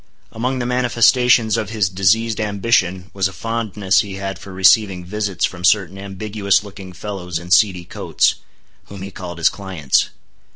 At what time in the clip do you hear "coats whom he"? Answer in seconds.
7.83-9.11